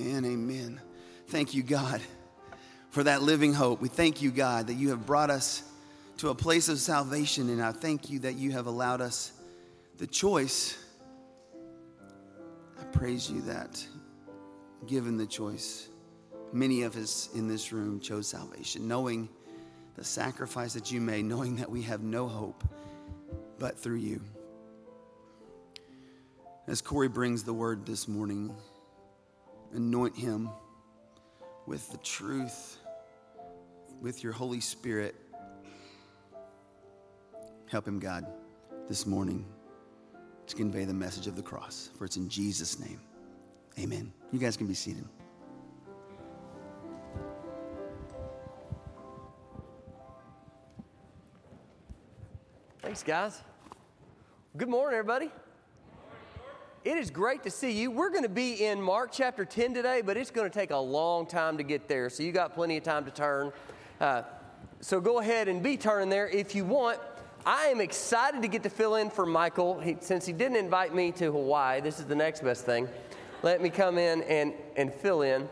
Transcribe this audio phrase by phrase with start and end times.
[0.00, 0.24] Amen.
[0.24, 0.80] Amen.
[1.26, 2.00] Thank you, God,
[2.90, 3.80] for that living hope.
[3.80, 5.64] We thank you, God, that you have brought us
[6.18, 9.32] to a place of salvation, and I thank you that you have allowed us
[9.96, 10.78] the choice.
[12.80, 13.84] I praise you that,
[14.86, 15.88] given the choice,
[16.52, 19.28] many of us in this room chose salvation, knowing
[19.96, 22.62] the sacrifice that you made, knowing that we have no hope
[23.58, 24.20] but through you.
[26.68, 28.54] As Corey brings the word this morning,
[29.74, 30.50] anoint him
[31.66, 32.78] with the truth,
[34.00, 35.14] with your Holy Spirit.
[37.70, 38.26] Help him, God,
[38.88, 39.44] this morning
[40.46, 41.90] to convey the message of the cross.
[41.98, 43.00] For it's in Jesus' name.
[43.78, 44.12] Amen.
[44.32, 45.04] You guys can be seated.
[52.80, 53.42] Thanks, guys.
[54.56, 55.30] Good morning, everybody.
[56.84, 57.90] It is great to see you.
[57.90, 60.76] We're going to be in Mark chapter 10 today, but it's going to take a
[60.76, 62.08] long time to get there.
[62.08, 63.52] So you got plenty of time to turn.
[64.00, 64.22] Uh,
[64.80, 67.00] so go ahead and be turning there if you want.
[67.44, 69.80] I am excited to get to fill in for Michael.
[69.80, 72.88] He, since he didn't invite me to Hawaii, this is the next best thing.
[73.42, 75.48] Let me come in and, and fill in.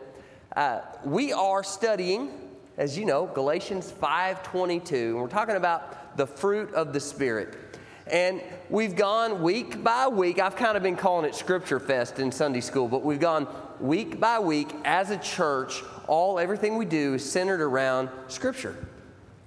[0.55, 2.31] Uh, we are studying,
[2.77, 7.57] as you know, Galatians 5.22, and we're talking about the fruit of the Spirit.
[8.11, 10.39] And we've gone week by week.
[10.39, 13.47] I've kind of been calling it Scripture Fest in Sunday school, but we've gone
[13.79, 15.83] week by week as a church.
[16.07, 18.87] All everything we do is centered around Scripture,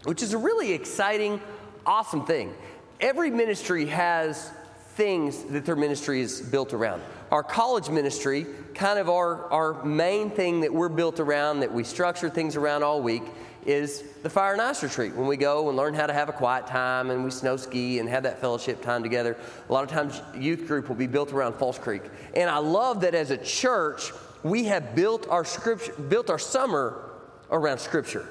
[0.05, 1.41] which is a really exciting,
[1.87, 2.53] awesome thing.
[3.01, 4.51] Every ministry has
[4.95, 7.03] things that their ministry is built around.
[7.31, 11.85] Our college ministry, kind of our, our main thing that we're built around, that we
[11.85, 13.23] structure things around all week,
[13.67, 16.33] is the fire and ice retreat when we go and learn how to have a
[16.33, 19.37] quiet time and we snow ski and have that fellowship time together.
[19.69, 22.03] A lot of times, youth group will be built around Falls Creek.
[22.35, 27.11] And I love that as a church, we have built our scripture, built our summer
[27.51, 28.27] around Scripture.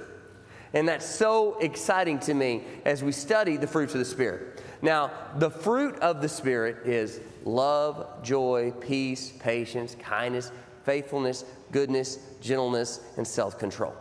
[0.74, 4.64] And that's so exciting to me as we study the fruits of the Spirit.
[4.82, 10.52] Now, the fruit of the Spirit is love, joy, peace, patience, kindness,
[10.84, 13.94] faithfulness, goodness, gentleness, and self control.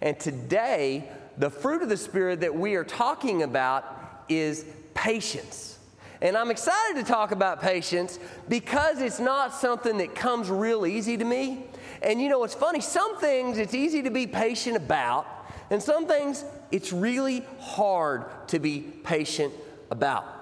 [0.00, 5.78] And today, the fruit of the Spirit that we are talking about is patience.
[6.20, 8.18] And I'm excited to talk about patience
[8.48, 11.64] because it's not something that comes real easy to me.
[12.00, 15.26] And you know, it's funny, some things it's easy to be patient about,
[15.70, 19.52] and some things it's really hard to be patient
[19.90, 20.41] about.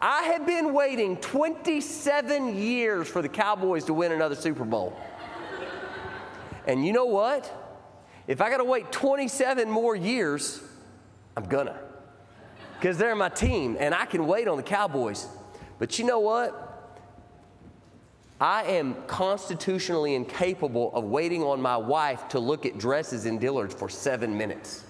[0.00, 4.96] I have been waiting 27 years for the Cowboys to win another Super Bowl.
[6.66, 7.52] and you know what?
[8.28, 10.62] If I got to wait 27 more years,
[11.36, 11.80] I'm gonna.
[12.78, 15.26] Because they're my team and I can wait on the Cowboys.
[15.80, 16.64] But you know what?
[18.40, 23.74] I am constitutionally incapable of waiting on my wife to look at dresses in Dillard's
[23.74, 24.84] for seven minutes.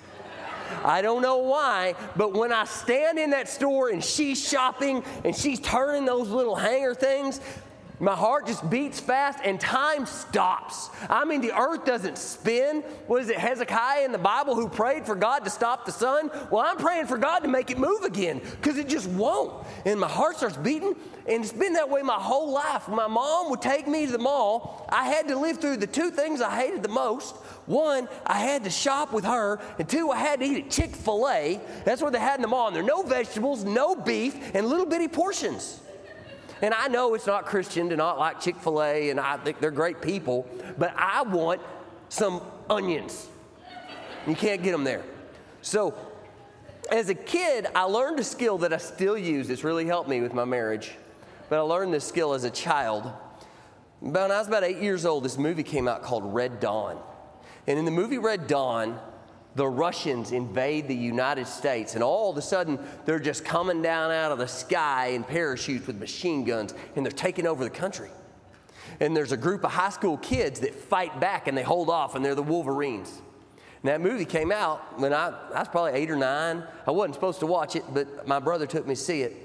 [0.84, 5.34] I don't know why, but when I stand in that store and she's shopping and
[5.34, 7.40] she's turning those little hanger things,
[8.00, 10.90] my heart just beats fast and time stops.
[11.10, 12.82] I mean, the earth doesn't spin.
[13.06, 16.30] What is it, Hezekiah in the Bible who prayed for God to stop the sun?
[16.50, 19.66] Well, I'm praying for God to make it move again because it just won't.
[19.84, 20.94] And my heart starts beating,
[21.26, 22.88] and it's been that way my whole life.
[22.88, 26.10] My mom would take me to the mall, I had to live through the two
[26.10, 27.36] things I hated the most.
[27.66, 30.96] One, I had to shop with her, and two, I had to eat at Chick
[30.96, 31.60] fil A.
[31.84, 34.66] That's what they had in the mall, and there are no vegetables, no beef, and
[34.66, 35.80] little bitty portions.
[36.60, 39.60] And I know it's not Christian to not like Chick fil A, and I think
[39.60, 41.60] they're great people, but I want
[42.08, 43.28] some onions.
[44.26, 45.02] You can't get them there.
[45.62, 45.94] So,
[46.90, 49.50] as a kid, I learned a skill that I still use.
[49.50, 50.92] It's really helped me with my marriage.
[51.48, 53.10] But I learned this skill as a child.
[54.00, 56.98] When I was about eight years old, this movie came out called Red Dawn.
[57.66, 58.98] And in the movie Red Dawn,
[59.54, 64.10] the Russians invade the United States, and all of a sudden they're just coming down
[64.10, 68.10] out of the sky in parachutes with machine guns, and they're taking over the country.
[69.00, 72.14] And there's a group of high school kids that fight back and they hold off,
[72.14, 73.22] and they're the Wolverines.
[73.82, 76.64] And that movie came out when I, I was probably eight or nine.
[76.86, 79.36] I wasn't supposed to watch it, but my brother took me to see it.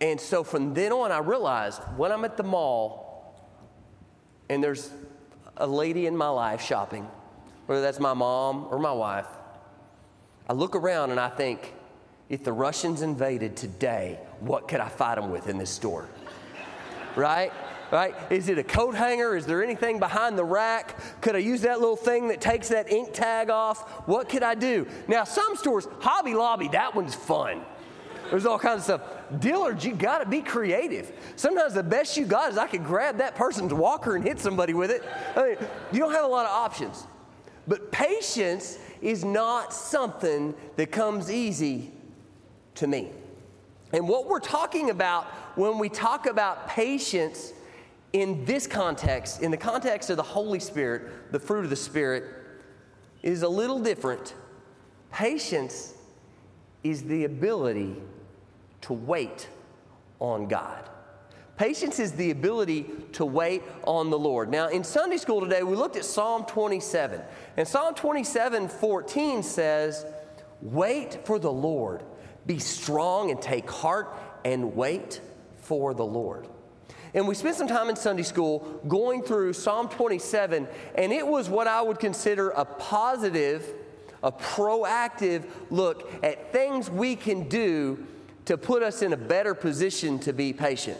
[0.00, 3.34] And so from then on, I realized when I'm at the mall
[4.48, 4.90] and there's
[5.56, 7.08] a lady in my life shopping,
[7.68, 9.26] whether that's my mom or my wife,
[10.48, 11.74] I look around and I think,
[12.30, 16.08] if the Russians invaded today, what could I fight them with in this store?
[17.14, 17.52] right?
[17.92, 18.14] Right?
[18.30, 19.36] Is it a coat hanger?
[19.36, 20.98] Is there anything behind the rack?
[21.20, 24.08] Could I use that little thing that takes that ink tag off?
[24.08, 24.86] What could I do?
[25.06, 27.60] Now, some stores, Hobby Lobby, that one's fun.
[28.30, 29.40] There's all kinds of stuff.
[29.40, 31.12] Dillard, you got to be creative.
[31.36, 34.72] Sometimes the best you got is I could grab that person's walker and hit somebody
[34.72, 35.02] with it.
[35.36, 35.56] I mean,
[35.92, 37.06] you don't have a lot of options.
[37.68, 41.92] But patience is not something that comes easy
[42.76, 43.10] to me.
[43.92, 45.26] And what we're talking about
[45.56, 47.52] when we talk about patience
[48.12, 52.24] in this context, in the context of the Holy Spirit, the fruit of the Spirit,
[53.22, 54.34] is a little different.
[55.12, 55.94] Patience
[56.82, 57.96] is the ability
[58.82, 59.48] to wait
[60.20, 60.88] on God.
[61.58, 64.48] Patience is the ability to wait on the Lord.
[64.48, 67.20] Now, in Sunday school today, we looked at Psalm 27.
[67.56, 70.06] And Psalm 27 14 says,
[70.62, 72.04] Wait for the Lord,
[72.46, 75.20] be strong and take heart and wait
[75.56, 76.46] for the Lord.
[77.12, 81.50] And we spent some time in Sunday school going through Psalm 27, and it was
[81.50, 83.74] what I would consider a positive,
[84.22, 88.06] a proactive look at things we can do
[88.44, 90.98] to put us in a better position to be patient.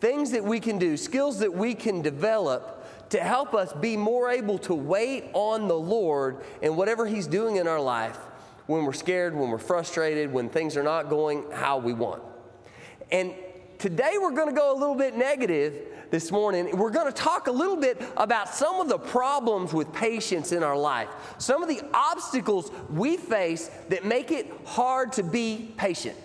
[0.00, 4.30] Things that we can do, skills that we can develop to help us be more
[4.30, 8.16] able to wait on the Lord and whatever He's doing in our life
[8.66, 12.22] when we're scared, when we're frustrated, when things are not going how we want.
[13.12, 13.34] And
[13.78, 16.76] today we're going to go a little bit negative this morning.
[16.76, 20.62] We're going to talk a little bit about some of the problems with patience in
[20.62, 21.08] our life,
[21.38, 26.16] some of the obstacles we face that make it hard to be patient.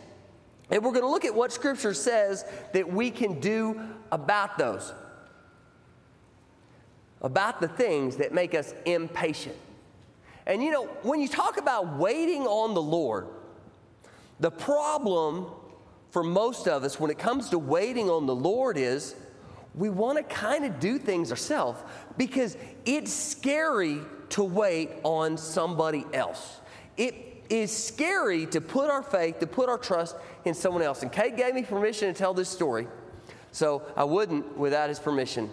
[0.69, 3.81] And we're going to look at what Scripture says that we can do
[4.11, 4.93] about those,
[7.21, 9.55] about the things that make us impatient.
[10.45, 13.27] And you know, when you talk about waiting on the Lord,
[14.39, 15.47] the problem
[16.11, 19.15] for most of us when it comes to waiting on the Lord is
[19.75, 21.79] we want to kind of do things ourselves
[22.17, 23.99] because it's scary
[24.29, 26.59] to wait on somebody else.
[26.97, 30.15] It is scary to put our faith, to put our trust
[30.45, 31.01] in someone else.
[31.01, 32.87] And Cade gave me permission to tell this story,
[33.51, 35.49] so I wouldn't without his permission.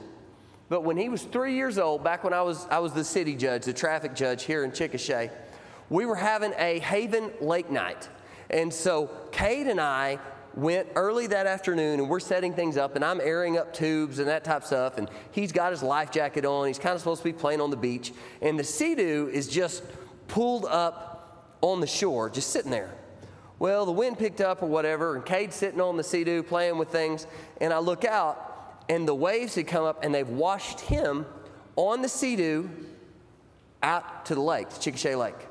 [0.68, 3.36] But when he was three years old, back when I was, I was the city
[3.36, 5.30] judge, the traffic judge here in Chickasha,
[5.88, 8.08] we were having a Haven Lake night.
[8.50, 10.18] And so Cade and I
[10.54, 14.28] went early that afternoon and we're setting things up and I'm airing up tubes and
[14.28, 14.98] that type of stuff.
[14.98, 16.66] And he's got his life jacket on.
[16.66, 18.12] He's kind of supposed to be playing on the beach.
[18.40, 19.84] And the Sea-Doo is just
[20.28, 21.15] pulled up
[21.60, 22.92] on the shore, just sitting there.
[23.58, 26.88] Well, the wind picked up or whatever, and Cade's sitting on the Sea-Doo playing with
[26.88, 27.26] things.
[27.60, 31.26] And I look out and the waves had come up and they've washed him
[31.74, 32.68] on the Sea-Doo
[33.82, 35.48] out to the lake, to Chickasha Lake.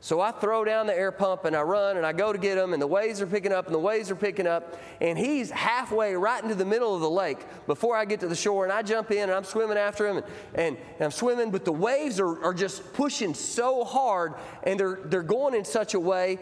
[0.00, 2.56] So I throw down the air pump and I run and I go to get
[2.56, 4.78] him, and the waves are picking up and the waves are picking up.
[5.00, 8.36] And he's halfway right into the middle of the lake before I get to the
[8.36, 8.62] shore.
[8.62, 11.64] And I jump in and I'm swimming after him and, and, and I'm swimming, but
[11.64, 16.00] the waves are, are just pushing so hard and they're, they're going in such a
[16.00, 16.38] way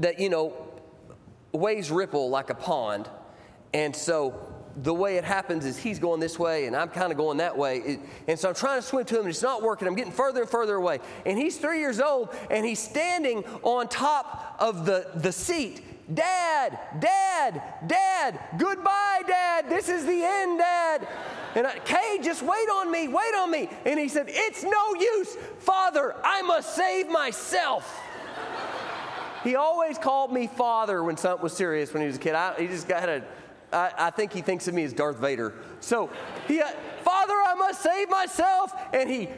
[0.00, 0.54] that, you know,
[1.52, 3.10] waves ripple like a pond.
[3.74, 4.47] And so
[4.82, 7.56] the way it happens is he's going this way and I'm kind of going that
[7.56, 7.98] way.
[8.26, 9.88] And so I'm trying to swim to him and it's not working.
[9.88, 11.00] I'm getting further and further away.
[11.26, 15.84] And he's three years old and he's standing on top of the, the seat.
[16.12, 19.68] Dad, Dad, Dad, goodbye, Dad.
[19.68, 21.06] This is the end, Dad.
[21.54, 23.68] And I, Cade, just wait on me, wait on me.
[23.84, 25.36] And he said, It's no use.
[25.58, 28.00] Father, I must save myself.
[29.44, 32.34] he always called me father when something was serious when he was a kid.
[32.34, 33.22] I, he just got a
[33.72, 35.54] I, I, think he thinks of me as Darth Vader.
[35.80, 36.10] So,
[36.46, 36.68] he, uh,
[37.02, 38.72] Father, I must save myself.
[38.92, 39.28] And he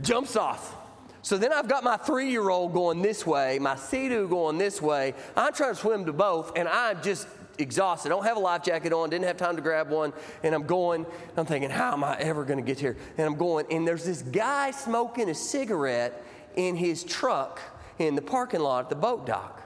[0.00, 0.74] jumps off.
[1.22, 4.80] So then I've got my three year old going this way, my Sea-Doo going this
[4.80, 5.14] way.
[5.36, 7.26] I'm trying to swim to both, and I'm just
[7.58, 8.08] exhausted.
[8.08, 10.62] I don't have a life jacket on, didn't have time to grab one, and I'm
[10.64, 11.04] going.
[11.36, 12.96] I'm thinking, how am I ever going to get here?
[13.18, 16.24] And I'm going, and there's this guy smoking a cigarette
[16.56, 17.60] in his truck
[17.98, 19.62] in the parking lot at the boat dock.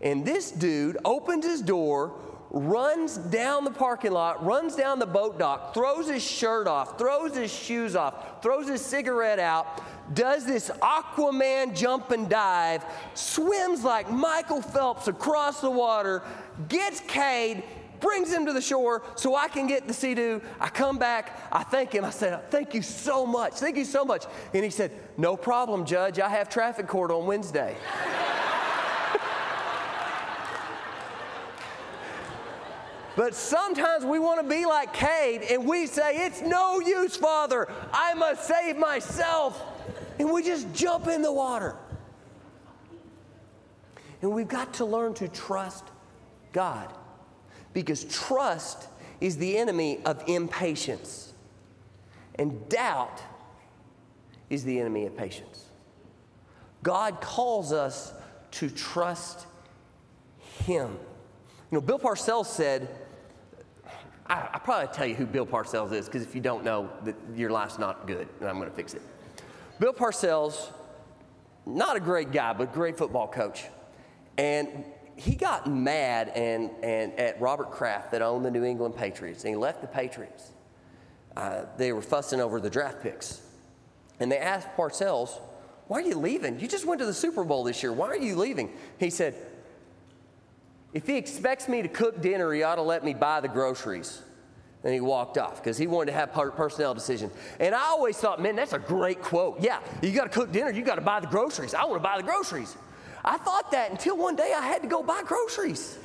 [0.00, 2.14] And this dude opens his door,
[2.50, 7.36] runs down the parking lot, runs down the boat dock, throws his shirt off, throws
[7.36, 9.82] his shoes off, throws his cigarette out,
[10.14, 16.22] does this Aquaman jump and dive, swims like Michael Phelps across the water,
[16.68, 17.62] gets Cade,
[18.00, 20.40] brings him to the shore so I can get the Sea-Doo.
[20.60, 22.04] I come back, I thank him.
[22.04, 23.54] I said, Thank you so much.
[23.54, 24.24] Thank you so much.
[24.54, 26.18] And he said, No problem, Judge.
[26.20, 27.76] I have traffic court on Wednesday.
[33.18, 37.66] But sometimes we want to be like Cade and we say, It's no use, Father.
[37.92, 39.60] I must save myself.
[40.20, 41.74] And we just jump in the water.
[44.22, 45.82] And we've got to learn to trust
[46.52, 46.92] God
[47.72, 48.86] because trust
[49.20, 51.32] is the enemy of impatience,
[52.36, 53.20] and doubt
[54.48, 55.64] is the enemy of patience.
[56.84, 58.12] God calls us
[58.52, 59.44] to trust
[60.66, 60.96] Him
[61.72, 62.88] You know, Bill Parcells said,
[64.28, 67.16] I, I probably tell you who Bill Parcells is, because if you don't know, that
[67.34, 69.02] your life's not good, and I'm going to fix it.
[69.78, 70.70] Bill Parcells,
[71.66, 73.64] not a great guy, but great football coach.
[74.36, 74.84] And
[75.16, 79.50] he got mad and, and at Robert Kraft that owned the New England Patriots, and
[79.50, 80.52] he left the Patriots.
[81.36, 83.40] Uh, they were fussing over the draft picks.
[84.20, 85.40] And they asked Parcells,
[85.86, 86.58] Why are you leaving?
[86.58, 87.92] You just went to the Super Bowl this year.
[87.92, 88.72] Why are you leaving?
[88.98, 89.34] He said,
[90.92, 94.22] If he expects me to cook dinner, he ought to let me buy the groceries.
[94.84, 97.32] And he walked off because he wanted to have personnel decisions.
[97.58, 99.60] And I always thought, man, that's a great quote.
[99.60, 101.74] Yeah, you got to cook dinner, you got to buy the groceries.
[101.74, 102.76] I want to buy the groceries.
[103.24, 105.98] I thought that until one day I had to go buy groceries.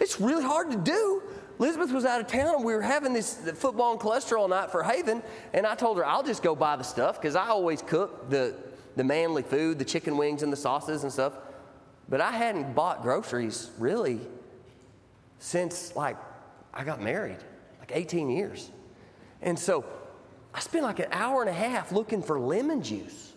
[0.00, 1.22] It's really hard to do.
[1.58, 4.82] Elizabeth was out of town and we were having this football and cholesterol night for
[4.82, 8.30] Haven, and I told her I'll just go buy the stuff because I always cook
[8.30, 8.54] the,
[8.96, 11.34] the manly food, the chicken wings and the sauces and stuff.
[12.08, 14.20] But I hadn't bought groceries really
[15.38, 16.16] since like
[16.72, 17.38] I got married,
[17.80, 18.70] like 18 years.
[19.42, 19.84] And so
[20.54, 23.32] I spent like an hour and a half looking for lemon juice,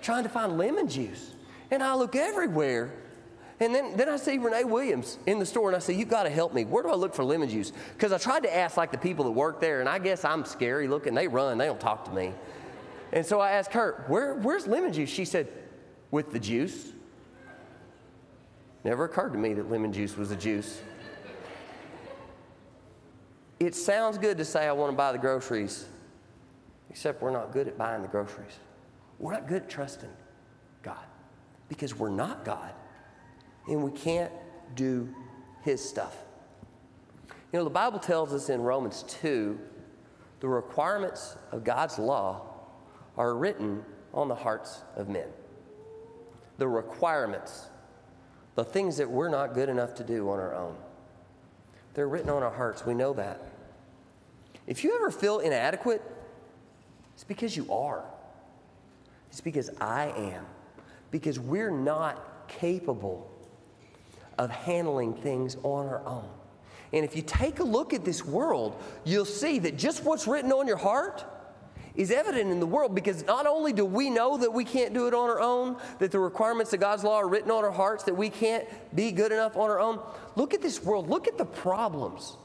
[0.00, 1.34] trying to find lemon juice.
[1.70, 2.92] And I look everywhere.
[3.60, 6.24] And then, then I see Renee Williams in the store, and I say, You got
[6.24, 6.64] to help me.
[6.64, 7.72] Where do I look for lemon juice?
[7.92, 10.44] Because I tried to ask like the people that work there, and I guess I'm
[10.44, 11.14] scary looking.
[11.14, 12.32] They run, they don't talk to me.
[13.12, 15.10] And so I asked her, Where, Where's lemon juice?
[15.10, 15.48] She said,
[16.10, 16.92] With the juice.
[18.84, 20.80] Never occurred to me that lemon juice was a juice.
[23.60, 25.86] It sounds good to say, I want to buy the groceries,
[26.90, 28.58] except we're not good at buying the groceries.
[29.18, 30.10] We're not good at trusting
[30.82, 31.04] God
[31.68, 32.72] because we're not God
[33.68, 34.32] and we can't
[34.74, 35.08] do
[35.62, 36.16] His stuff.
[37.52, 39.58] You know, the Bible tells us in Romans 2
[40.40, 42.42] the requirements of God's law
[43.16, 45.28] are written on the hearts of men.
[46.58, 47.68] The requirements,
[48.54, 50.76] the things that we're not good enough to do on our own,
[51.94, 52.84] they're written on our hearts.
[52.86, 53.40] We know that.
[54.66, 56.02] If you ever feel inadequate,
[57.14, 58.04] it's because you are.
[59.30, 60.46] It's because I am.
[61.10, 63.30] Because we're not capable
[64.38, 66.28] of handling things on our own.
[66.92, 70.52] And if you take a look at this world, you'll see that just what's written
[70.52, 71.24] on your heart
[71.94, 75.06] is evident in the world because not only do we know that we can't do
[75.06, 78.04] it on our own, that the requirements of God's law are written on our hearts,
[78.04, 80.00] that we can't be good enough on our own.
[80.36, 82.36] Look at this world, look at the problems.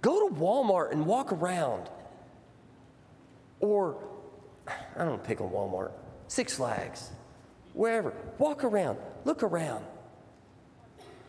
[0.00, 1.88] Go to Walmart and walk around.
[3.60, 3.96] Or,
[4.96, 5.92] I don't pick on Walmart,
[6.26, 7.10] Six Flags
[7.74, 8.12] wherever.
[8.38, 9.84] Walk around, look around.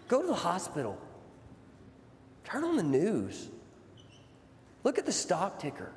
[0.08, 0.98] Go to the hospital.
[2.44, 3.48] Turn on the news.
[4.84, 5.92] Look at the stock ticker.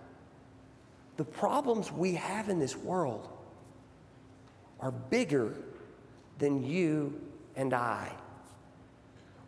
[1.17, 3.29] The problems we have in this world
[4.81, 5.55] are bigger
[6.39, 7.21] than you
[7.57, 8.13] and I.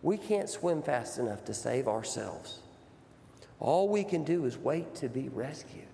[0.03, 2.61] We can't swim fast enough to save ourselves.
[3.61, 5.85] All we can do is wait to be rescued.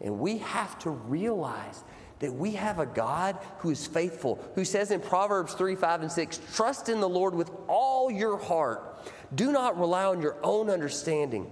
[0.00, 1.84] And we have to realize
[2.18, 6.12] that we have a God who is faithful, who says in Proverbs 3 5 and
[6.12, 8.98] 6, trust in the Lord with all your heart.
[9.34, 11.50] Do not rely on your own understanding.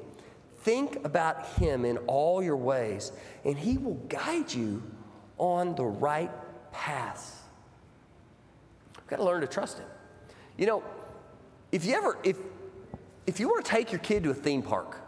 [0.65, 3.13] Think about Him in all your ways,
[3.45, 4.83] and He will guide you
[5.37, 6.31] on the right
[6.73, 7.43] paths.
[8.97, 9.87] We've got to learn to trust Him.
[10.57, 10.83] You know,
[11.71, 12.39] if you ever, if,
[13.27, 15.03] if you want to take your kid to a theme park,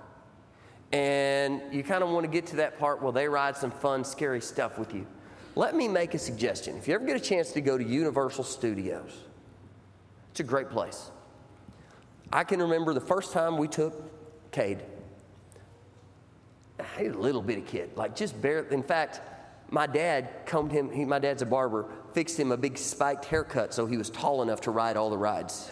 [0.93, 4.05] and you kind of want to get to that part where they ride some fun,
[4.05, 5.07] scary stuff with you.
[5.55, 6.77] Let me make a suggestion.
[6.77, 9.11] If you ever get a chance to go to Universal Studios,
[10.33, 11.11] it's a great place.
[12.31, 13.95] I can remember the first time we took
[14.53, 14.83] Cade.
[16.99, 18.73] He was a little bitty kid, like just barely.
[18.73, 19.21] In fact,
[19.71, 23.75] my dad combed him, he, my dad's a barber, fixed him a big spiked haircut
[23.75, 25.71] so he was tall enough to ride all the rides.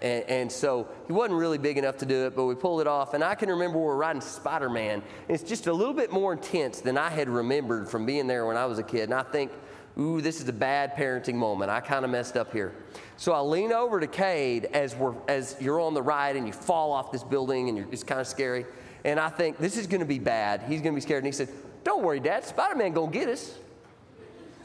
[0.00, 2.86] And, and, so he wasn't really big enough to do it, but we pulled it
[2.86, 3.14] off.
[3.14, 5.02] And I can remember we were riding Spider Man.
[5.26, 8.56] It's just a little bit more intense than I had remembered from being there when
[8.56, 9.04] I was a kid.
[9.04, 9.50] And I think,
[9.98, 11.72] ooh, this is a bad parenting moment.
[11.72, 12.74] I kind of messed up here.
[13.16, 16.52] So I lean over to Cade as, we're, as you're on the ride and you
[16.52, 18.66] fall off this building and it's kind of scary.
[19.04, 20.62] And I think, this is going to be bad.
[20.62, 21.24] He's going to be scared.
[21.24, 21.48] And he said,
[21.84, 23.56] Don't worry, Dad, Spider Man going to get us.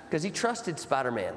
[0.05, 1.33] Because he trusted Spider Man,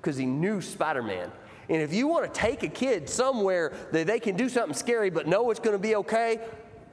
[0.00, 1.30] because he knew Spider Man.
[1.68, 5.10] And if you want to take a kid somewhere that they can do something scary
[5.10, 6.40] but know it's going to be okay,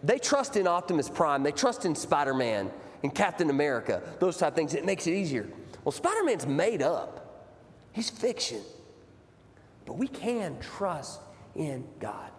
[0.03, 2.71] they trust in Optimus Prime, they trust in Spider Man
[3.03, 4.73] and Captain America, those type things.
[4.73, 5.47] It makes it easier.
[5.83, 7.47] Well, Spider Man's made up,
[7.91, 8.61] he's fiction.
[9.85, 11.19] But we can trust
[11.55, 12.29] in God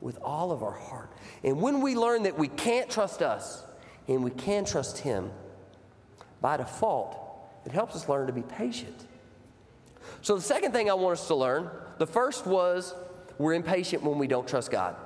[0.00, 1.10] with all of our heart.
[1.44, 3.64] And when we learn that we can't trust us
[4.08, 5.30] and we can trust Him,
[6.40, 7.16] by default,
[7.66, 9.06] it helps us learn to be patient
[10.22, 12.94] So, the second thing I want us to learn the first was
[13.38, 14.96] we're impatient when we don't trust God.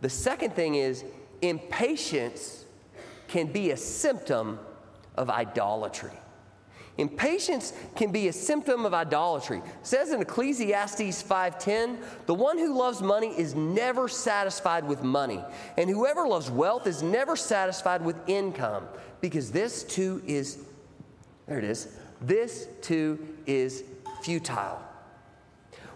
[0.00, 1.04] The second thing is
[1.40, 2.64] impatience
[3.28, 4.58] can be a symptom
[5.16, 6.10] of idolatry.
[6.98, 9.58] Impatience can be a symptom of idolatry.
[9.58, 15.42] It says in Ecclesiastes 5:10, "The one who loves money is never satisfied with money,
[15.78, 18.86] and whoever loves wealth is never satisfied with income,
[19.22, 20.58] because this too is
[21.46, 21.88] there it is.
[22.20, 23.84] This too is
[24.22, 24.78] futile."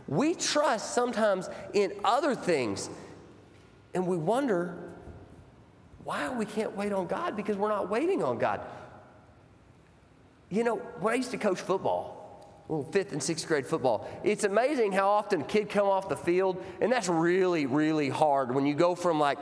[0.09, 2.89] We trust sometimes in other things,
[3.93, 4.79] and we wonder
[6.05, 8.61] why we can't wait on God because we're not waiting on God.
[10.51, 14.45] You know, when I used to coach football, well, fifth and sixth grade football, it's
[14.45, 18.67] amazing how often a kid come off the field, and that's really, really hard when
[18.67, 19.39] you go from like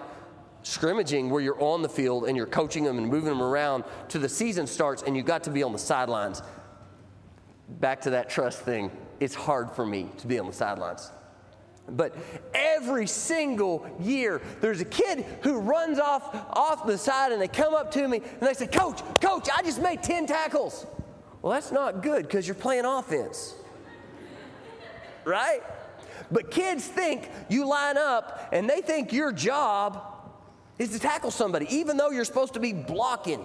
[0.62, 4.18] scrimmaging where you're on the field and you're coaching them and moving them around to
[4.18, 6.42] the season starts and you got to be on the sidelines.
[7.68, 11.10] Back to that trust thing, it's hard for me to be on the sidelines.
[11.86, 12.16] But
[12.54, 17.74] every single year, there's a kid who runs off off the side and they come
[17.74, 20.86] up to me and they say, Coach, Coach, I just made 10 tackles.
[21.44, 23.54] Well, that's not good because you're playing offense.
[25.26, 25.60] Right?
[26.32, 30.00] But kids think you line up and they think your job
[30.78, 33.44] is to tackle somebody, even though you're supposed to be blocking.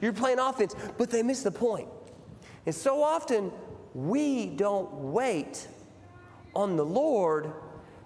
[0.00, 1.86] You're playing offense, but they miss the point.
[2.66, 3.52] And so often,
[3.94, 5.68] we don't wait
[6.56, 7.52] on the Lord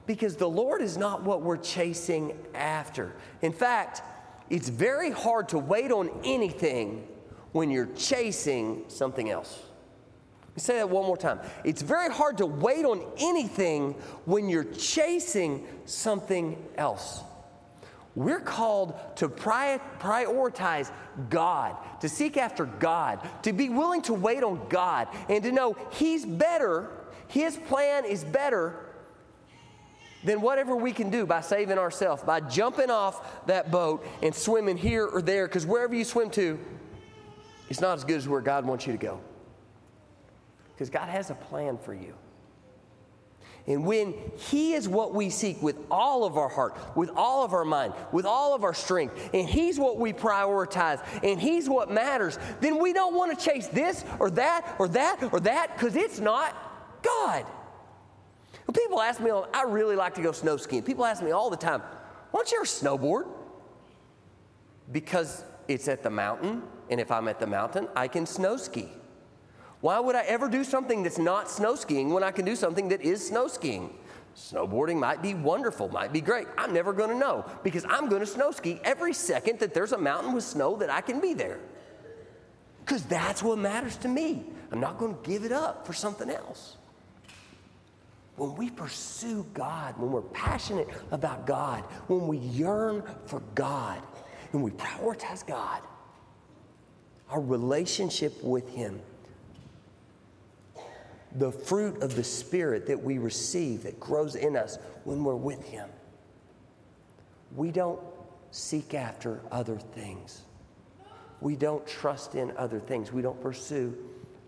[0.04, 3.14] because the Lord is not what we're chasing after.
[3.40, 4.02] In fact,
[4.50, 7.08] it's very hard to wait on anything
[7.52, 9.62] when you're chasing something else.
[10.48, 11.40] Let me say that one more time.
[11.64, 13.92] It's very hard to wait on anything
[14.26, 17.22] when you're chasing something else.
[18.14, 20.90] We're called to prioritize
[21.30, 25.76] God, to seek after God, to be willing to wait on God, and to know
[25.92, 26.90] He's better,
[27.28, 28.76] His plan is better
[30.24, 34.76] than whatever we can do by saving ourselves, by jumping off that boat and swimming
[34.76, 36.58] here or there, because wherever you swim to,
[37.72, 39.18] it's not as good as where God wants you to go.
[40.74, 42.12] Because God has a plan for you.
[43.66, 47.54] And when He is what we seek with all of our heart, with all of
[47.54, 51.90] our mind, with all of our strength, and He's what we prioritize, and He's what
[51.90, 55.96] matters, then we don't want to chase this or that or that or that because
[55.96, 56.54] it's not
[57.02, 57.46] God.
[58.74, 60.82] People ask me, oh, I really like to go snow skiing.
[60.82, 61.80] People ask me all the time,
[62.32, 63.28] why don't you ever snowboard?
[64.90, 68.88] Because it's at the mountain, and if I'm at the mountain, I can snow ski.
[69.80, 72.88] Why would I ever do something that's not snow skiing when I can do something
[72.88, 73.96] that is snow skiing?
[74.36, 76.46] Snowboarding might be wonderful, might be great.
[76.56, 80.32] I'm never to know because I'm to snow ski every second that there's a mountain
[80.32, 81.58] with snow that I can be there.
[82.84, 84.44] Because that's what matters to me.
[84.70, 86.76] I'm not to give it up for something else
[88.36, 94.02] when we pursue God, when we're passionate about God, when we yearn for God,
[94.52, 95.82] when we prioritize God,
[97.28, 99.00] our relationship with Him,
[101.36, 105.64] the fruit of the Spirit that we receive that grows in us when we're with
[105.64, 105.88] Him,
[107.56, 108.00] we don't
[108.50, 110.42] seek after other things.
[111.40, 113.12] We don't trust in other things.
[113.12, 113.96] We don't pursue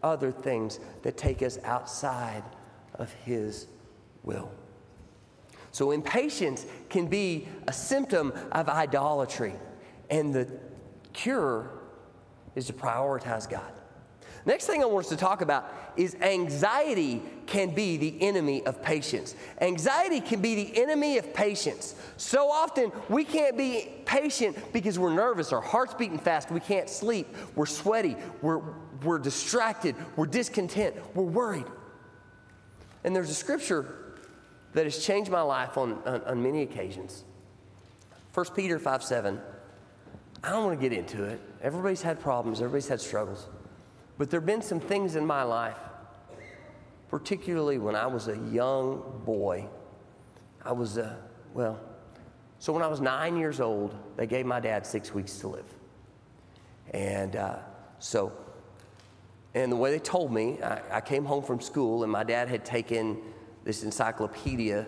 [0.02, 2.44] other things that take us outside
[2.94, 3.66] of His
[4.22, 4.50] will.
[5.72, 9.54] So, impatience can be a symptom of idolatry,
[10.10, 10.48] and the
[11.12, 11.70] cure
[12.54, 13.72] is to prioritize God.
[14.46, 18.82] Next thing I want us to talk about is anxiety can be the enemy of
[18.82, 19.34] patience.
[19.60, 21.94] Anxiety can be the enemy of patience.
[22.18, 26.90] So often we can't be patient because we're nervous, our heart's beating fast, we can't
[26.90, 28.60] sleep, we're sweaty, we're,
[29.02, 31.66] we're distracted, we're discontent, we're worried.
[33.02, 34.14] And there's a scripture
[34.74, 37.24] that has changed my life on, on, on many occasions.
[38.34, 39.40] 1 Peter 5 7.
[40.44, 41.40] I don't want to get into it.
[41.62, 43.46] Everybody's had problems, everybody's had struggles.
[44.18, 45.78] But there have been some things in my life,
[47.08, 49.66] particularly when I was a young boy.
[50.62, 51.16] I was, uh,
[51.54, 51.80] well,
[52.58, 55.64] so when I was nine years old, they gave my dad six weeks to live.
[56.92, 57.56] And uh,
[57.98, 58.30] so,
[59.54, 62.48] and the way they told me, I, I came home from school, and my dad
[62.48, 63.16] had taken
[63.64, 64.86] this encyclopedia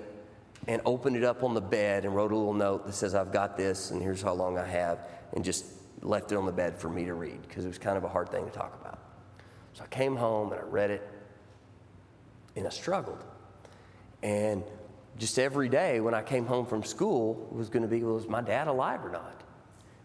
[0.69, 3.33] and opened it up on the bed and wrote a little note that says, I've
[3.33, 4.99] got this and here's how long I have,
[5.33, 5.65] and just
[6.03, 8.09] left it on the bed for me to read because it was kind of a
[8.09, 8.99] hard thing to talk about.
[9.75, 11.09] So I came home and I read it
[12.55, 13.23] and I struggled.
[14.23, 14.65] And
[15.19, 18.41] just every day when I came home from school was going to be, was my
[18.41, 19.43] dad alive or not?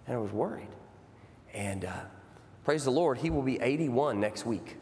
[0.08, 0.68] And I was worried.
[1.54, 1.92] And uh,
[2.64, 4.78] praise the Lord, he will be 81 next week.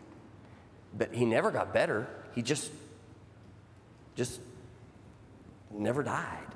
[0.98, 2.08] But he never got better.
[2.34, 2.72] he just,
[4.16, 4.40] just
[5.72, 6.50] never died.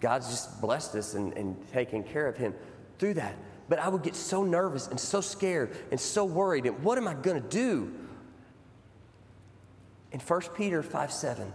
[0.00, 2.54] God's just blessed us and, and taken care of him
[3.02, 3.34] through that.
[3.68, 6.66] But I would get so nervous and so scared and so worried.
[6.66, 7.92] And what am I going to do?
[10.12, 11.52] In 1 Peter 5 7,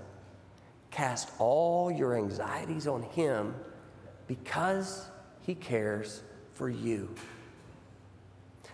[0.91, 3.55] cast all your anxieties on him
[4.27, 5.07] because
[5.39, 6.21] he cares
[6.53, 7.15] for you.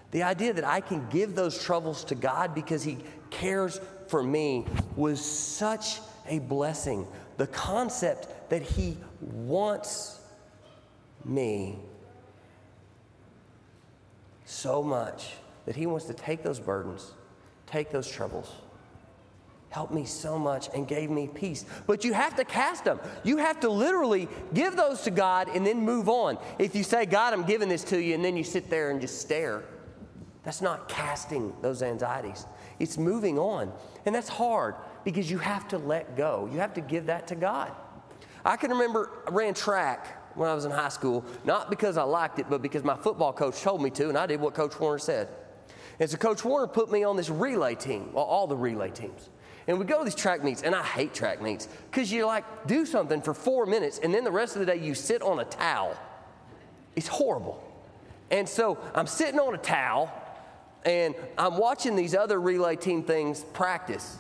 [0.10, 2.98] The idea that I can give those troubles to God because he
[3.30, 7.08] cares for me was such a blessing.
[7.38, 10.20] The concept that he wants
[11.24, 11.78] me
[14.54, 15.34] so much
[15.66, 17.12] that he wants to take those burdens,
[17.66, 18.54] take those troubles,
[19.70, 21.66] helped me so much and gave me peace.
[21.88, 23.00] But you have to cast them.
[23.24, 26.38] You have to literally give those to God and then move on.
[26.60, 29.02] If you say, God, I'm giving this to you, and then you sit there and
[29.02, 29.64] just stare,
[30.44, 32.46] that's not casting those anxieties.
[32.80, 33.72] It's moving on.
[34.06, 36.48] And that's hard because you have to let go.
[36.52, 37.72] You have to give that to God.
[38.46, 42.04] I can remember I ran track when I was in high school, not because I
[42.04, 44.80] liked it, but because my football coach told me to, and I did what Coach
[44.80, 45.30] Warner said.
[46.00, 49.30] And so Coach Warner put me on this relay team, well, all the relay teams.
[49.68, 52.68] And we go to these track meets, and I hate track meets because you like
[52.68, 55.40] do something for four minutes, and then the rest of the day you sit on
[55.40, 55.96] a towel.
[56.96, 57.64] It's horrible.
[58.30, 60.12] And so I'm sitting on a towel,
[60.86, 64.18] and I'm watching these other relay team things practice.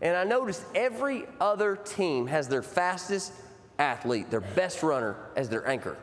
[0.00, 3.32] And I noticed every other team has their fastest
[3.78, 5.96] athlete, their best runner, as their anchor.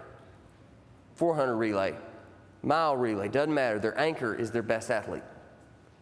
[1.15, 1.95] 400 relay,
[2.61, 3.79] mile relay, doesn't matter.
[3.79, 5.23] Their anchor is their best athlete.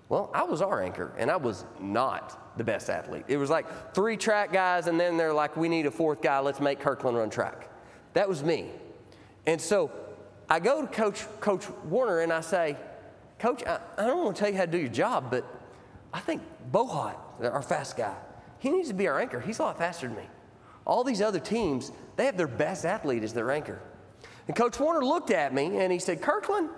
[0.10, 3.24] Well, I was our anchor, and I was not the best athlete.
[3.28, 6.40] It was like three track guys, and then they're like, we need a fourth guy,
[6.40, 7.70] let's make Kirkland run track.
[8.14, 8.68] That was me.
[9.46, 9.92] And so
[10.50, 12.76] I go to Coach, Coach Warner and I say,
[13.40, 15.46] Coach, I, I don't want to tell you how to do your job, but
[16.14, 18.16] I think Bohat, our fast guy,
[18.60, 19.40] he needs to be our anchor.
[19.40, 20.28] He's a lot faster than me.
[20.86, 23.80] All these other teams, they have their best athlete as their anchor.
[24.48, 26.70] And Coach Warner looked at me and he said, Kirkland,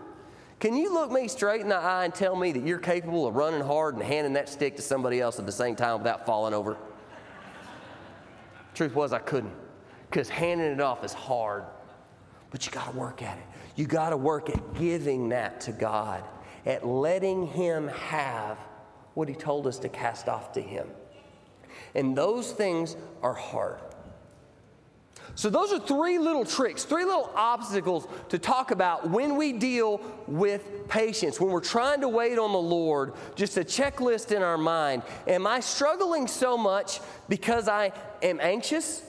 [0.60, 3.36] can you look me straight in the eye and tell me that you're capable of
[3.36, 6.54] running hard and handing that stick to somebody else at the same time without falling
[6.54, 6.78] over?
[8.74, 9.54] Truth was, I couldn't,
[10.10, 11.66] because handing it off is hard.
[12.50, 13.44] But you got to work at it.
[13.76, 16.24] You got to work at giving that to God,
[16.66, 18.58] at letting Him have
[19.16, 20.88] what He told us to cast off to Him.
[21.96, 23.80] And those things are hard.
[25.36, 30.00] So, those are three little tricks, three little obstacles to talk about when we deal
[30.28, 34.60] with patience, when we're trying to wait on the Lord, just a checklist in our
[34.60, 35.02] mind.
[35.28, 37.92] Am I struggling so much because I
[38.22, 39.04] am anxious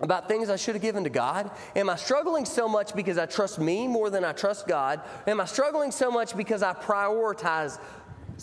[0.00, 1.50] about things I should have given to God?
[1.76, 5.00] Am I struggling so much because I trust me more than I trust God?
[5.28, 7.78] Am I struggling so much because I prioritize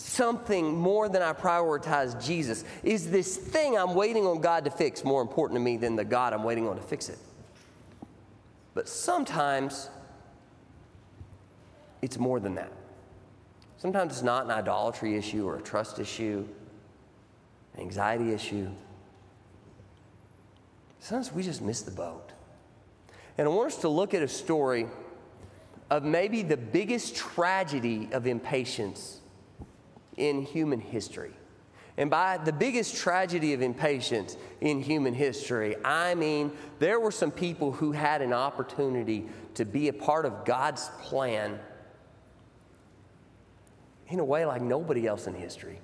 [0.00, 2.64] something more than I prioritize Jesus?
[2.82, 6.04] Is this thing I'm waiting on God to fix more important to me than the
[6.04, 7.18] God I'm waiting on to fix it?
[8.72, 9.90] But sometimes
[12.00, 12.72] it's more than that.
[13.76, 16.46] Sometimes it's not an idolatry issue or a trust issue,
[17.74, 18.68] an anxiety issue.
[20.98, 22.32] Sometimes we just miss the boat.
[23.36, 24.86] And I want us to look at a story
[25.90, 29.19] of maybe the biggest tragedy of impatience
[30.20, 31.32] in human history.
[31.96, 37.30] And by the biggest tragedy of impatience in human history, I mean there were some
[37.30, 41.58] people who had an opportunity to be a part of God's plan
[44.08, 45.78] in a way like nobody else in history.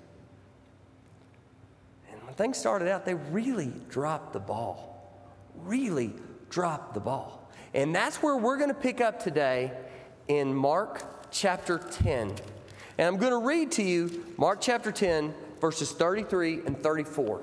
[2.11, 5.20] And when things started out, they really dropped the ball.
[5.64, 6.12] Really
[6.51, 7.51] dropped the ball.
[7.75, 9.72] And that's where we're going to pick up today
[10.29, 12.33] in Mark chapter 10.
[12.98, 17.42] And I'm going to read to you Mark chapter 10, verses 33 and 34.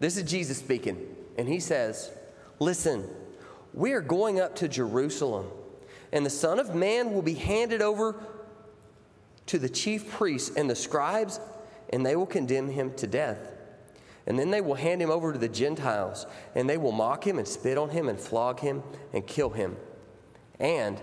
[0.00, 0.98] This is Jesus speaking,
[1.38, 2.10] and he says,
[2.58, 3.08] Listen,
[3.72, 5.46] we are going up to Jerusalem,
[6.12, 8.16] and the Son of Man will be handed over
[9.46, 11.38] to the chief priests and the scribes,
[11.90, 13.38] and they will condemn him to death.
[14.26, 17.38] And then they will hand him over to the Gentiles, and they will mock him
[17.38, 19.76] and spit on him and flog him and kill him.
[20.58, 21.00] And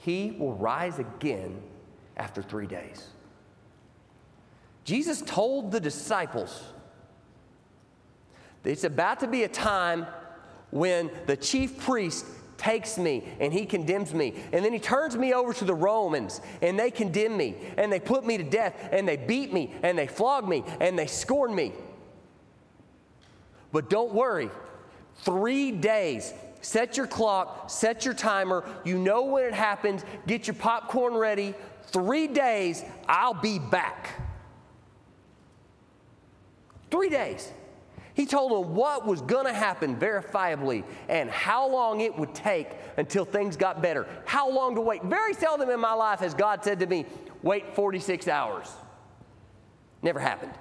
[0.00, 1.62] he will rise again
[2.16, 3.06] after three days.
[4.84, 6.62] Jesus told the disciples
[8.64, 10.06] it's about to be a time
[10.70, 14.34] when the chief priest takes me and he condemns me.
[14.52, 18.00] And then he turns me over to the Romans and they condemn me and they
[18.00, 21.54] put me to death and they beat me and they flog me and they scorn
[21.54, 21.72] me.
[23.72, 24.50] But don't worry,
[25.22, 28.64] three days Set your clock, set your timer.
[28.84, 30.04] You know when it happens.
[30.26, 31.54] Get your popcorn ready.
[31.86, 34.10] Three days, I'll be back.
[36.90, 37.52] Three days.
[38.14, 42.68] He told them what was going to happen verifiably and how long it would take
[42.96, 44.06] until things got better.
[44.26, 45.02] How long to wait.
[45.04, 47.06] Very seldom in my life has God said to me,
[47.42, 48.68] wait 46 hours.
[50.02, 50.52] Never happened.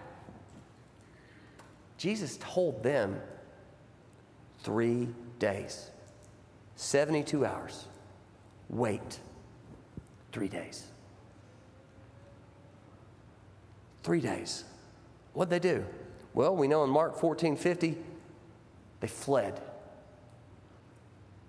[1.97, 3.19] Jesus told them
[4.63, 5.09] three
[5.39, 5.89] days,
[6.75, 7.85] 72 hours.
[8.69, 9.19] Wait
[10.31, 10.85] three days.
[14.03, 14.63] Three days.
[15.33, 15.85] What'd they do?
[16.33, 17.97] Well, we know in Mark 14 50,
[18.99, 19.61] they fled.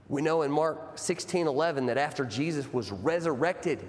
[0.09, 3.87] We know in Mark 16 11 that after Jesus was resurrected,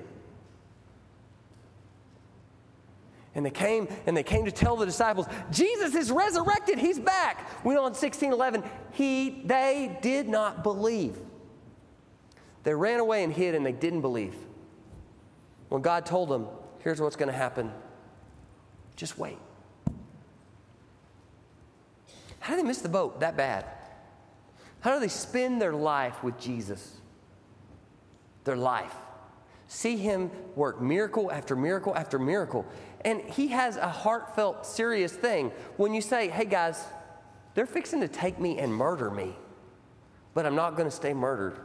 [3.34, 7.66] and they came and they came to tell the disciples, Jesus is resurrected, he's back.
[7.66, 11.18] We know in 16 11, he, they did not believe.
[12.64, 14.36] They ran away and hid and they didn't believe.
[15.70, 16.48] When God told them,
[16.80, 17.72] here's what's going to happen,
[18.96, 19.38] just wait.
[22.40, 23.66] How do they miss the boat that bad?
[24.82, 26.98] How do they spend their life with Jesus?
[28.44, 28.94] Their life.
[29.68, 32.66] See him work miracle after miracle after miracle.
[33.04, 36.84] And he has a heartfelt, serious thing when you say, hey guys,
[37.54, 39.36] they're fixing to take me and murder me,
[40.34, 41.58] but I'm not going to stay murdered.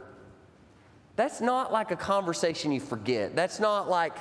[1.15, 3.35] That's not like a conversation you forget.
[3.35, 4.15] That's not like,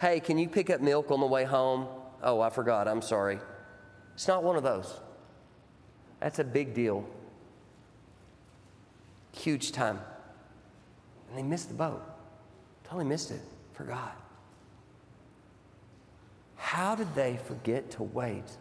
[0.00, 1.86] hey, can you pick up milk on the way home?
[2.22, 2.88] Oh, I forgot.
[2.88, 3.38] I'm sorry.
[4.14, 5.00] It's not one of those.
[6.20, 7.04] That's a big deal.
[9.32, 10.00] Huge time.
[11.28, 12.02] And they missed the boat.
[12.84, 13.40] Totally missed it.
[13.72, 14.16] Forgot.
[16.64, 18.56] How did they forget to wait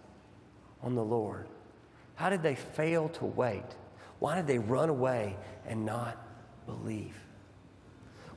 [0.82, 1.48] on the Lord?
[2.16, 3.64] How did they fail to wait?
[4.20, 6.18] Why did they run away and not
[6.66, 7.16] believe?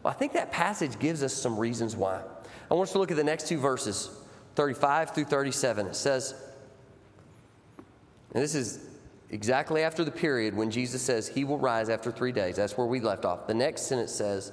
[0.05, 2.23] Well, I think that passage gives us some reasons why.
[2.71, 4.09] I want us to look at the next two verses,
[4.55, 5.89] 35 through 37.
[5.89, 6.37] It says,
[8.35, 8.87] and this is
[9.31, 12.55] exactly after the period when Jesus says he will rise after three days.
[12.55, 13.49] That's where we left off.
[13.49, 14.53] The next sentence says,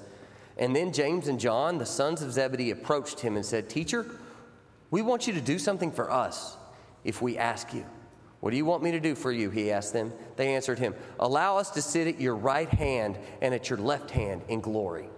[0.57, 4.07] And then James and John, the sons of Zebedee, approached him and said, Teacher,
[4.93, 6.55] we want you to do something for us
[7.03, 7.83] if we ask you.
[8.41, 9.49] What do you want me to do for you?
[9.49, 10.13] He asked them.
[10.35, 14.11] They answered him, Allow us to sit at your right hand and at your left
[14.11, 15.09] hand in glory.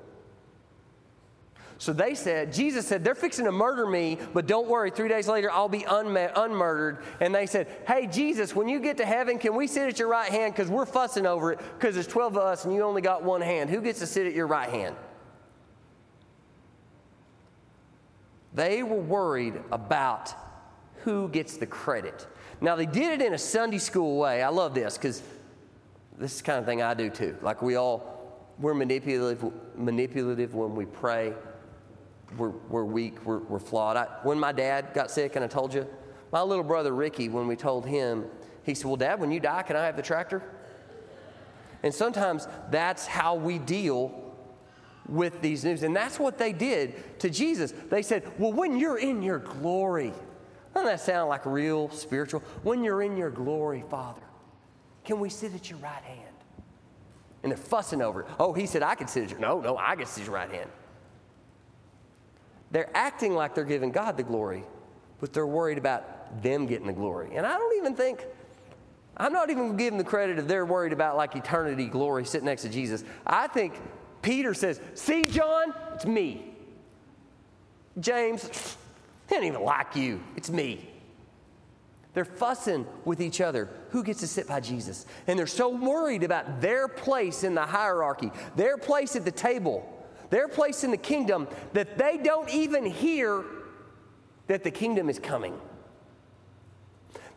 [1.77, 5.27] So they said, Jesus said, they're fixing to murder me, but don't worry, three days
[5.27, 6.99] later I'll be unma- unmurdered.
[7.19, 10.07] And they said, Hey, Jesus, when you get to heaven, can we sit at your
[10.07, 10.53] right hand?
[10.53, 13.41] Because we're fussing over it because there's 12 of us and you only got one
[13.41, 13.69] hand.
[13.69, 14.95] Who gets to sit at your right hand?
[18.55, 20.33] They were worried about
[21.03, 22.25] who gets the credit.
[22.61, 24.41] Now, they did it in a Sunday school way.
[24.41, 25.21] I love this because
[26.17, 27.37] this is the kind of thing I do too.
[27.41, 31.33] Like we all, we're manipulative, manipulative when we pray
[32.37, 33.97] we're, we're weak, we're, we're flawed.
[33.97, 35.87] I, when my dad got sick, and I told you,
[36.31, 38.25] my little brother Ricky, when we told him,
[38.63, 40.41] he said, Well, Dad, when you die, can I have the tractor?
[41.83, 44.24] And sometimes that's how we deal
[45.07, 45.83] with these news.
[45.83, 47.73] And that's what they did to Jesus.
[47.89, 50.13] They said, Well, when you're in your glory,
[50.73, 52.41] doesn't that sound like real spiritual?
[52.63, 54.21] When you're in your glory, Father,
[55.03, 56.21] can we sit at your right hand?
[57.43, 58.27] And they're fussing over it.
[58.39, 60.35] Oh, he said, I can sit at your No, no, I can sit at your
[60.35, 60.69] right hand.
[62.71, 64.63] They're acting like they're giving God the glory,
[65.19, 67.35] but they're worried about them getting the glory.
[67.35, 68.25] And I don't even think,
[69.15, 72.63] I'm not even giving the credit if they're worried about like eternity glory sitting next
[72.63, 73.03] to Jesus.
[73.25, 73.79] I think
[74.25, 76.51] Peter says, See, John, it's me.
[77.99, 78.75] James,
[79.27, 80.89] they don't even like you, it's me.
[82.15, 83.69] They're fussing with each other.
[83.91, 85.05] Who gets to sit by Jesus?
[85.27, 89.91] And they're so worried about their place in the hierarchy, their place at the table
[90.31, 93.45] their place in the kingdom that they don't even hear
[94.47, 95.53] that the kingdom is coming.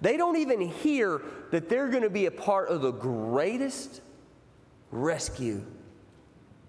[0.01, 1.21] They don't even hear
[1.51, 4.01] that they're going to be a part of the greatest
[4.91, 5.63] rescue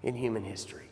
[0.02, 0.88] in human history.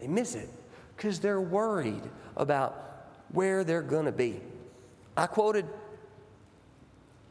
[0.00, 0.48] They miss it
[0.96, 2.02] because they're worried
[2.36, 4.40] about where they're going to be.
[5.16, 5.66] I quoted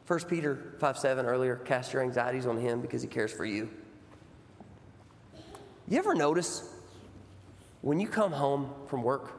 [0.06, 3.68] 1 Peter 5 7 earlier cast your anxieties on him because he cares for you.
[5.88, 6.68] You ever notice
[7.82, 9.32] when you come home from work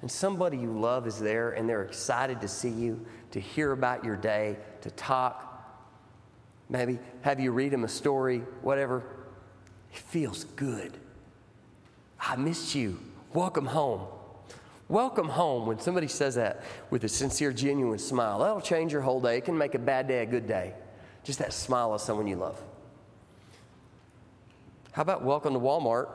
[0.00, 4.04] and somebody you love is there and they're excited to see you, to hear about
[4.04, 5.46] your day, to talk,
[6.68, 9.04] maybe have you read them a story, whatever,
[9.92, 10.92] it feels good.
[12.20, 13.00] I missed you.
[13.32, 14.06] Welcome home.
[14.88, 18.40] Welcome home when somebody says that with a sincere, genuine smile.
[18.40, 19.38] That'll change your whole day.
[19.38, 20.74] It can make a bad day a good day.
[21.22, 22.60] Just that smile of someone you love.
[24.92, 26.08] How about welcome to Walmart?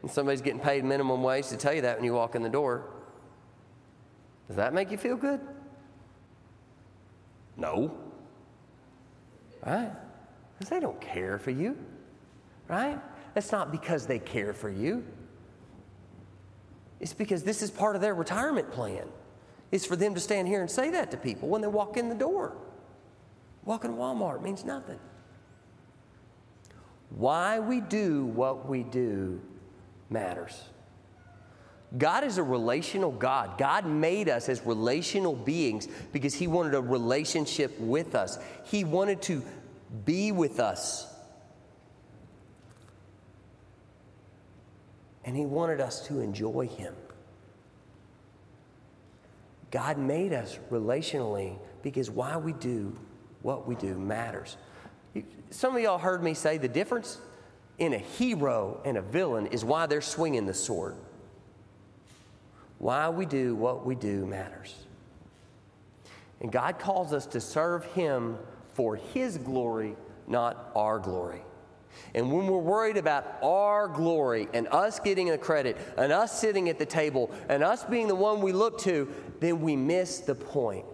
[0.00, 2.48] And somebody's getting paid minimum wage to tell you that when you walk in the
[2.48, 2.84] door.
[4.46, 5.40] Does that make you feel good?
[7.56, 7.94] No.
[9.64, 9.90] Right?
[10.60, 11.74] Because they don't care for you.
[12.68, 13.00] Right?
[13.32, 15.02] That's not because they care for you.
[17.00, 19.06] It's because this is part of their retirement plan.
[19.72, 22.10] It's for them to stand here and say that to people when they walk in
[22.10, 22.58] the door.
[23.64, 24.98] Walking to Walmart means nothing.
[27.08, 29.40] Why we do what we do
[30.10, 30.62] matters.
[31.96, 33.56] God is a relational God.
[33.56, 38.38] God made us as relational beings because He wanted a relationship with us.
[38.64, 39.42] He wanted to
[40.04, 41.06] be with us.
[45.24, 46.94] And He wanted us to enjoy Him.
[49.70, 52.96] God made us relationally because why we do
[53.42, 54.56] what we do matters.
[55.50, 57.18] Some of y'all heard me say the difference
[57.78, 60.96] in a hero and a villain is why they're swinging the sword.
[62.78, 64.74] Why we do what we do matters.
[66.40, 68.38] And God calls us to serve Him
[68.74, 71.42] for His glory, not our glory.
[72.14, 76.68] And when we're worried about our glory and us getting the credit and us sitting
[76.68, 79.08] at the table and us being the one we look to,
[79.40, 80.84] then we miss the point.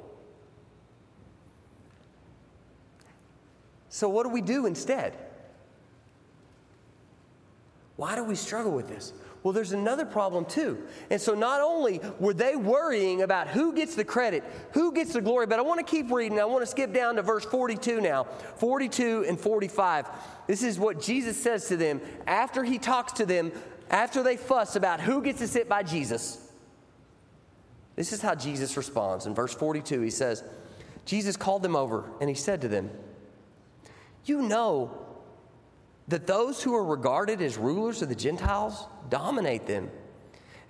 [3.88, 5.16] So, what do we do instead?
[7.96, 9.14] Why do we struggle with this?
[9.46, 10.88] Well, there's another problem too.
[11.08, 15.20] And so, not only were they worrying about who gets the credit, who gets the
[15.20, 16.40] glory, but I want to keep reading.
[16.40, 20.08] I want to skip down to verse 42 now 42 and 45.
[20.48, 23.52] This is what Jesus says to them after he talks to them,
[23.88, 26.50] after they fuss about who gets to sit by Jesus.
[27.94, 29.26] This is how Jesus responds.
[29.26, 30.42] In verse 42, he says,
[31.04, 32.90] Jesus called them over and he said to them,
[34.24, 35.05] You know
[36.08, 39.90] that those who are regarded as rulers of the Gentiles dominate them,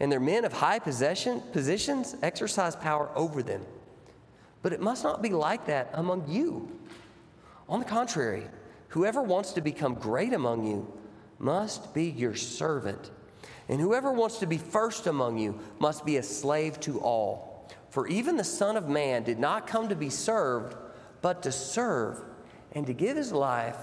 [0.01, 3.65] and their men of high possession, positions exercise power over them.
[4.63, 6.71] But it must not be like that among you.
[7.69, 8.45] On the contrary,
[8.89, 10.93] whoever wants to become great among you
[11.39, 13.11] must be your servant,
[13.69, 17.69] and whoever wants to be first among you must be a slave to all.
[17.91, 20.77] For even the Son of Man did not come to be served,
[21.21, 22.23] but to serve
[22.73, 23.77] and to give his life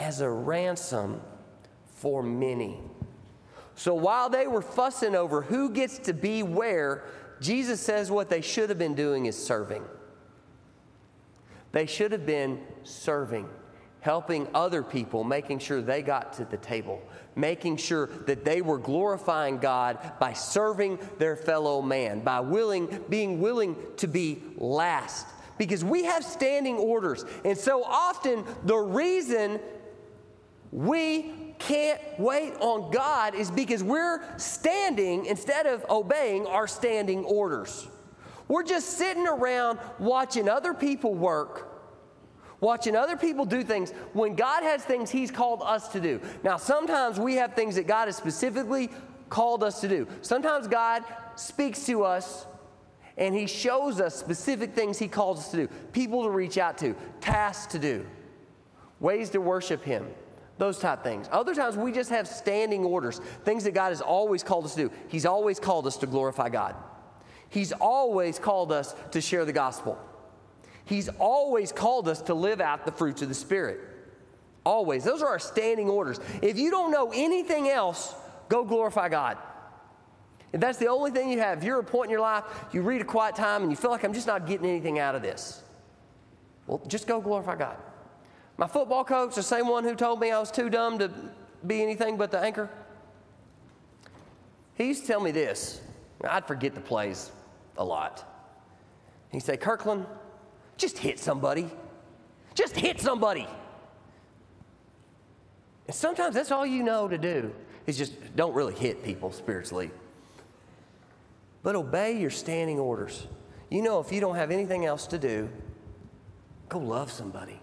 [0.00, 1.20] as a ransom
[1.86, 2.80] for many.
[3.74, 7.04] So while they were fussing over who gets to be where,
[7.40, 9.84] Jesus says what they should have been doing is serving.
[11.72, 13.48] They should have been serving,
[14.00, 17.00] helping other people, making sure they got to the table,
[17.36, 23.40] making sure that they were glorifying God by serving their fellow man, by willing, being
[23.40, 25.26] willing to be last.
[25.58, 27.24] Because we have standing orders.
[27.44, 29.60] And so often the reason
[30.72, 37.86] we can't wait on God is because we're standing instead of obeying our standing orders.
[38.48, 41.86] We're just sitting around watching other people work,
[42.60, 46.20] watching other people do things when God has things He's called us to do.
[46.42, 48.90] Now, sometimes we have things that God has specifically
[49.28, 50.08] called us to do.
[50.22, 51.04] Sometimes God
[51.36, 52.46] speaks to us
[53.16, 56.78] and He shows us specific things He calls us to do, people to reach out
[56.78, 58.06] to, tasks to do,
[58.98, 60.06] ways to worship Him
[60.60, 61.26] those type things.
[61.32, 64.88] Other times we just have standing orders, things that God has always called us to
[64.88, 64.94] do.
[65.08, 66.76] He's always called us to glorify God.
[67.48, 69.98] He's always called us to share the gospel.
[70.84, 73.80] He's always called us to live out the fruits of the Spirit.
[74.64, 75.02] Always.
[75.02, 76.20] Those are our standing orders.
[76.42, 78.14] If you don't know anything else,
[78.50, 79.38] go glorify God.
[80.52, 82.82] If that's the only thing you have, if you're a point in your life, you
[82.82, 85.22] read a quiet time and you feel like I'm just not getting anything out of
[85.22, 85.62] this,
[86.66, 87.76] well, just go glorify God.
[88.60, 91.10] My football coach, the same one who told me I was too dumb to
[91.66, 92.68] be anything but the anchor,
[94.74, 95.80] he used to tell me this.
[96.22, 97.32] I'd forget the plays
[97.78, 98.22] a lot.
[99.32, 100.04] He'd say, Kirkland,
[100.76, 101.70] just hit somebody.
[102.54, 103.48] Just hit somebody.
[105.86, 107.54] And sometimes that's all you know to do
[107.86, 109.90] is just don't really hit people spiritually.
[111.62, 113.26] But obey your standing orders.
[113.70, 115.48] You know, if you don't have anything else to do,
[116.68, 117.58] go love somebody.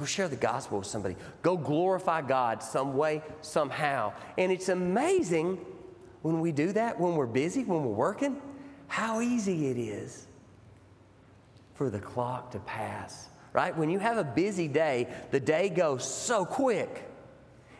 [0.00, 1.14] Go share the gospel with somebody.
[1.42, 4.14] Go glorify God some way, somehow.
[4.38, 5.58] And it's amazing
[6.22, 8.40] when we do that, when we're busy, when we're working,
[8.88, 10.26] how easy it is
[11.74, 13.76] for the clock to pass, right?
[13.76, 17.06] When you have a busy day, the day goes so quick.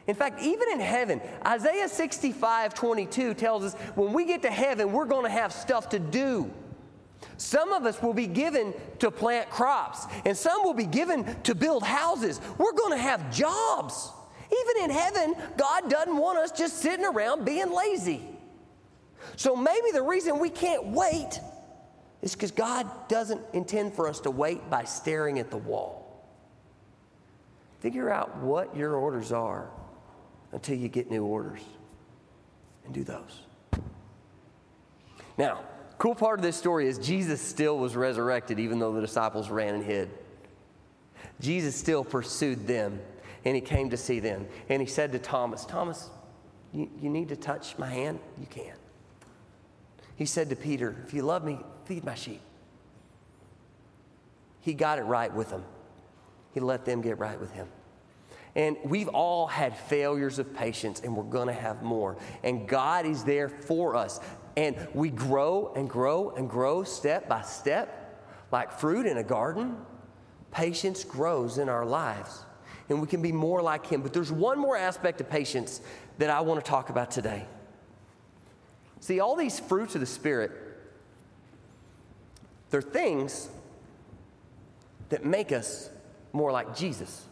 [0.06, 4.92] In fact, even in heaven, Isaiah 65 22 tells us when we get to heaven,
[4.92, 6.52] we're going to have stuff to do.
[7.40, 11.54] Some of us will be given to plant crops, and some will be given to
[11.54, 12.38] build houses.
[12.58, 14.10] We're going to have jobs.
[14.44, 18.20] Even in heaven, God doesn't want us just sitting around being lazy.
[19.36, 21.40] So maybe the reason we can't wait
[22.20, 26.22] is because God doesn't intend for us to wait by staring at the wall.
[27.78, 29.70] Figure out what your orders are
[30.52, 31.62] until you get new orders
[32.84, 33.40] and do those.
[35.38, 35.64] Now,
[36.00, 39.74] cool part of this story is Jesus still was resurrected even though the disciples ran
[39.74, 40.08] and hid.
[41.40, 42.98] Jesus still pursued them
[43.44, 44.46] and he came to see them.
[44.70, 46.08] And he said to Thomas, Thomas,
[46.72, 48.18] you, you need to touch my hand?
[48.40, 48.72] You can.
[50.16, 52.40] He said to Peter, If you love me, feed my sheep.
[54.62, 55.64] He got it right with them.
[56.54, 57.68] He let them get right with him.
[58.54, 62.16] And we've all had failures of patience, and we're to have more.
[62.42, 64.18] And God is there for us.
[64.56, 69.76] And we grow and grow and grow step by step, like fruit in a garden.
[70.50, 72.44] Patience grows in our lives,
[72.88, 74.02] and we can be more like Him.
[74.02, 75.80] But there's one more aspect of patience
[76.18, 77.46] that I want to talk about today.
[79.00, 80.50] See, all these fruits of the Spirit,
[82.70, 83.48] they're things
[85.08, 85.90] that make us
[86.32, 87.24] more like Jesus.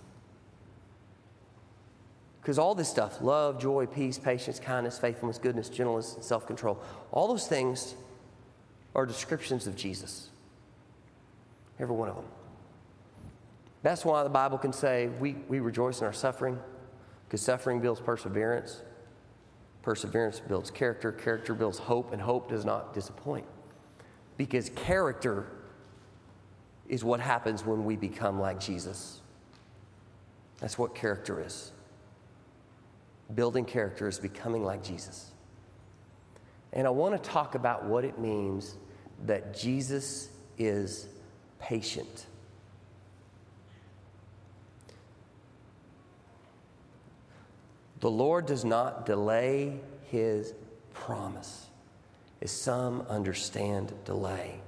[2.48, 6.80] Because all this stuff love, joy, peace, patience, kindness, faithfulness, goodness, gentleness, and self control
[7.12, 7.94] all those things
[8.94, 10.30] are descriptions of Jesus.
[11.78, 12.24] Every one of them.
[13.82, 16.58] That's why the Bible can say we, we rejoice in our suffering,
[17.26, 18.80] because suffering builds perseverance.
[19.82, 23.44] Perseverance builds character, character builds hope, and hope does not disappoint.
[24.38, 25.48] Because character
[26.88, 29.20] is what happens when we become like Jesus.
[30.60, 31.72] That's what character is.
[33.34, 35.30] Building character is becoming like Jesus.
[36.72, 38.74] And I want to talk about what it means
[39.26, 41.06] that Jesus is
[41.58, 42.26] patient.
[48.00, 50.54] The Lord does not delay his
[50.94, 51.66] promise,
[52.40, 54.60] as some understand delay.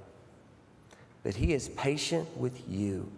[1.22, 3.10] But he is patient with you,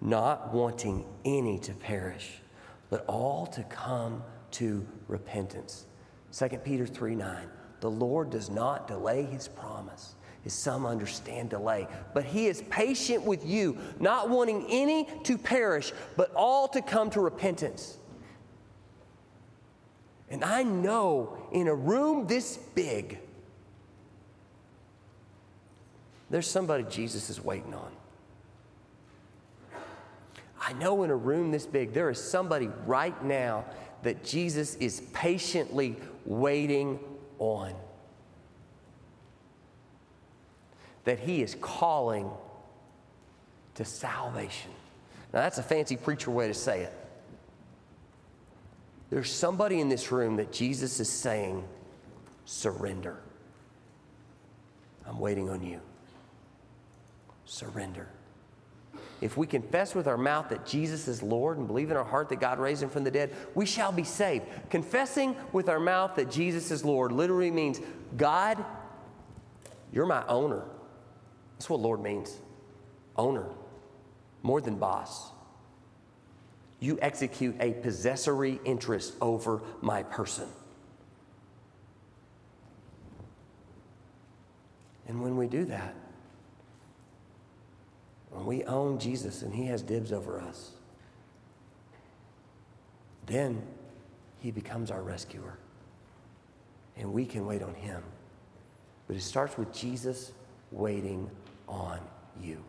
[0.00, 2.40] not wanting any to perish,
[2.88, 4.22] but all to come
[4.52, 5.86] to repentance.
[6.32, 7.48] 2 Peter 3 9.
[7.80, 13.24] The Lord does not delay his promise, as some understand delay, but he is patient
[13.24, 17.96] with you, not wanting any to perish, but all to come to repentance.
[20.30, 23.18] And I know in a room this big,
[26.28, 27.90] there's somebody Jesus is waiting on.
[30.60, 33.64] I know in a room this big, there is somebody right now
[34.02, 36.98] that Jesus is patiently waiting
[37.38, 37.74] on.
[41.04, 42.30] That he is calling
[43.74, 44.70] to salvation.
[45.32, 46.92] Now, that's a fancy preacher way to say it.
[49.10, 51.64] There's somebody in this room that Jesus is saying,
[52.44, 53.16] surrender.
[55.06, 55.80] I'm waiting on you.
[57.44, 58.08] Surrender.
[59.20, 62.28] If we confess with our mouth that Jesus is Lord and believe in our heart
[62.30, 64.46] that God raised him from the dead, we shall be saved.
[64.70, 67.80] Confessing with our mouth that Jesus is Lord literally means,
[68.16, 68.64] God,
[69.92, 70.64] you're my owner.
[71.54, 72.34] That's what Lord means.
[73.16, 73.46] Owner,
[74.42, 75.32] more than boss
[76.80, 80.48] you execute a possessory interest over my person.
[85.06, 85.94] And when we do that,
[88.30, 90.72] when we own Jesus and he has dibs over us,
[93.26, 93.62] then
[94.40, 95.58] he becomes our rescuer.
[96.96, 98.02] And we can wait on him.
[99.06, 100.32] But it starts with Jesus
[100.70, 101.30] waiting
[101.68, 102.00] on
[102.40, 102.62] you.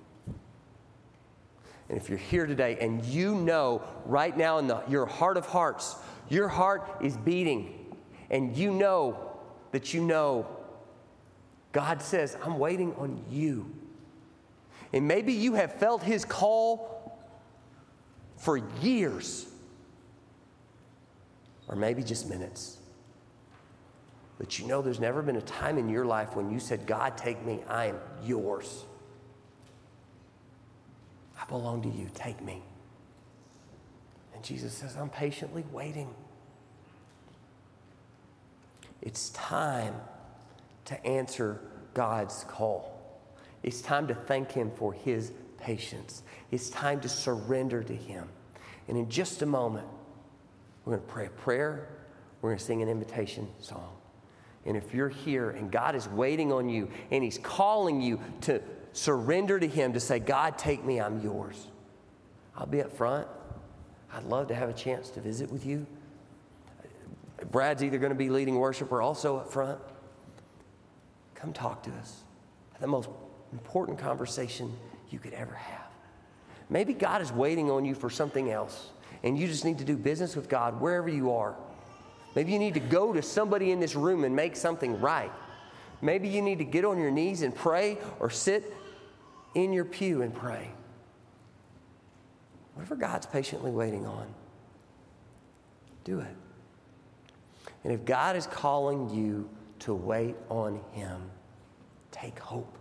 [1.90, 5.46] And if you're here today and you know right now in the, your heart of
[5.46, 5.96] hearts,
[6.30, 7.96] your heart is beating,
[8.30, 9.32] and you know
[9.72, 10.48] that you know
[11.72, 13.70] God says, I'm waiting on you.
[14.94, 17.20] And maybe you have felt His call
[18.38, 19.48] for years,
[21.68, 22.78] or maybe just minutes.
[24.38, 27.18] But you know, there's never been a time in your life when you said, God,
[27.18, 28.86] take me, I am yours
[31.42, 32.08] I belong to you.
[32.14, 32.62] Take me.
[34.34, 36.14] And Jesus says, I'm patiently waiting.
[39.02, 39.96] It's time
[40.86, 41.60] to answer
[41.94, 42.91] God's call.
[43.64, 46.24] It's time to thank Him for His patience.
[46.50, 48.28] It's time to surrender to Him.
[48.88, 49.88] And in just a moment,
[50.84, 51.90] we're going to pray a prayer,
[52.42, 53.96] we're going to sing an invitation song.
[54.66, 58.62] And if you're here and God is waiting on you and He's calling you to
[58.94, 61.68] surrender to Him to say, God, take me, I'm yours.
[62.56, 63.28] I'll be up front.
[64.14, 65.86] I'd love to have a chance to visit with you.
[67.50, 69.80] Brad's either going to be leading worship or also up front.
[71.34, 72.24] Come talk to us.
[72.80, 73.10] The most
[73.52, 74.74] important conversation
[75.10, 75.88] you could ever have.
[76.70, 78.90] Maybe God is waiting on you for something else,
[79.24, 81.56] and you just need to do business with God wherever you are.
[82.34, 85.32] Maybe you need to go to somebody in this room and make something right.
[86.02, 88.74] Maybe you need to get on your knees and pray or sit
[89.54, 90.72] in your pew and pray.
[92.74, 94.34] Whatever God's patiently waiting on,
[96.04, 96.36] do it.
[97.84, 99.50] And if God is calling you
[99.80, 101.22] to wait on Him,
[102.12, 102.78] take hope.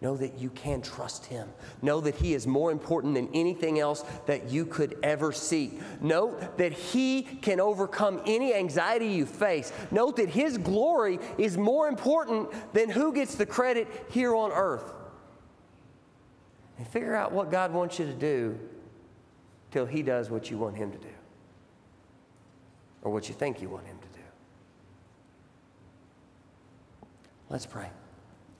[0.00, 1.48] Know that you can trust Him.
[1.80, 5.80] Know that He is more important than anything else that you could ever seek.
[6.02, 9.72] Note that He can overcome any anxiety you face.
[9.90, 14.92] Note that His glory is more important than who gets the credit here on earth.
[16.76, 18.58] And figure out what God wants you to do
[19.70, 21.08] till He does what you want Him to do
[23.00, 24.24] or what you think you want Him to do.
[27.48, 27.88] Let's pray.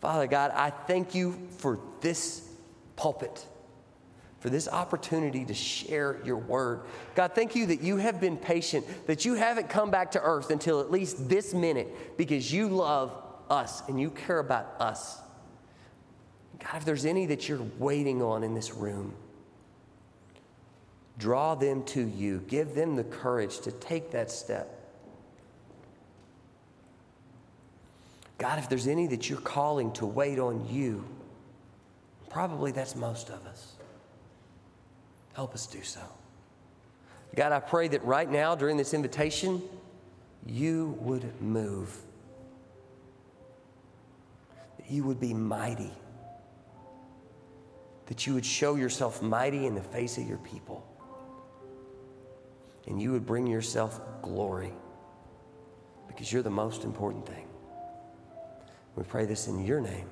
[0.07, 2.49] Father God, I thank you for this
[2.95, 3.45] pulpit,
[4.39, 6.83] for this opportunity to share your word.
[7.17, 10.51] God, thank you that you have been patient, that you haven't come back to earth
[10.51, 15.19] until at least this minute because you love us and you care about us.
[16.61, 19.13] God, if there's any that you're waiting on in this room,
[21.19, 22.45] draw them to you.
[22.47, 24.76] Give them the courage to take that step.
[28.39, 31.05] God, if there's any that you're calling to wait on you,
[32.29, 33.73] probably that's most of us.
[35.35, 36.01] Help us do so.
[37.35, 39.63] God, I pray that right now during this invitation,
[40.47, 41.95] you would move,
[44.79, 45.93] that you would be mighty,
[48.07, 50.87] that you would show yourself mighty in the face of your people,
[52.87, 54.73] and you would bring yourself glory
[56.07, 57.46] because you're the most important thing.
[58.97, 60.09] We pray this in your name.